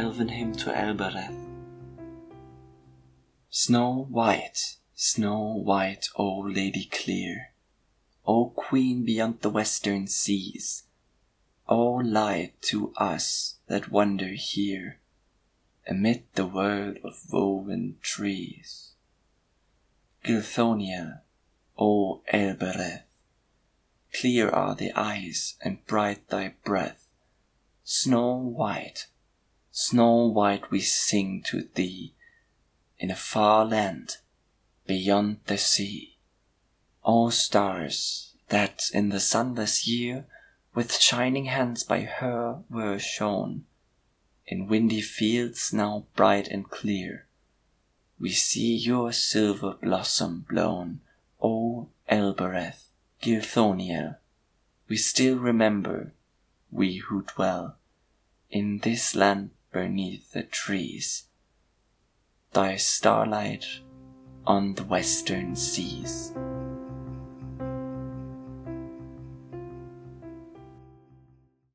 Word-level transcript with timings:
elven 0.00 0.28
hymn 0.28 0.54
to 0.54 0.74
Elbereth. 0.74 1.36
Snow 3.50 4.06
white, 4.08 4.76
snow 4.94 5.60
white, 5.62 6.06
O 6.16 6.38
lady 6.38 6.88
clear, 6.90 7.52
O 8.26 8.48
queen 8.56 9.04
beyond 9.04 9.42
the 9.42 9.50
western 9.50 10.06
seas, 10.06 10.84
O 11.68 11.96
light 11.96 12.54
to 12.62 12.94
us 12.96 13.56
that 13.66 13.90
wander 13.90 14.30
here 14.30 15.00
amid 15.86 16.22
the 16.34 16.46
world 16.46 16.96
of 17.04 17.30
woven 17.30 17.98
trees. 18.00 18.92
Gilthoniel, 20.24 21.20
O 21.78 22.22
Elbereth, 22.28 23.04
clear 24.18 24.48
are 24.48 24.74
the 24.74 24.92
eyes 24.96 25.56
and 25.60 25.84
bright 25.84 26.26
thy 26.30 26.54
breath, 26.64 27.04
snow 27.84 28.36
white, 28.36 29.06
snow 29.80 30.26
white 30.26 30.70
we 30.70 30.78
sing 30.78 31.42
to 31.42 31.66
thee 31.74 32.12
in 32.98 33.10
a 33.10 33.16
far 33.16 33.64
land 33.64 34.18
beyond 34.86 35.38
the 35.46 35.56
sea. 35.56 36.18
O 37.02 37.30
stars 37.30 38.34
that 38.48 38.90
in 38.92 39.08
the 39.08 39.18
sunless 39.18 39.88
year 39.88 40.26
with 40.74 40.98
shining 40.98 41.46
hands 41.46 41.82
by 41.82 42.02
her 42.02 42.62
were 42.68 42.98
shown, 42.98 43.64
in 44.46 44.68
windy 44.68 45.00
fields 45.00 45.72
now 45.72 46.04
bright 46.14 46.46
and 46.48 46.68
clear, 46.68 47.26
we 48.18 48.32
see 48.32 48.76
your 48.76 49.12
silver 49.12 49.78
blossom 49.80 50.44
blown, 50.46 51.00
O 51.42 51.88
Elbereth, 52.06 52.92
Gilthoniel. 53.22 54.16
We 54.88 54.98
still 54.98 55.38
remember, 55.38 56.12
we 56.70 56.96
who 56.96 57.22
dwell 57.22 57.78
in 58.50 58.78
this 58.78 59.14
land 59.14 59.50
beneath 59.72 60.32
the 60.32 60.42
trees, 60.42 61.24
thy 62.52 62.76
starlight 62.76 63.64
on 64.46 64.74
the 64.74 64.84
western 64.84 65.54
seas. 65.54 66.32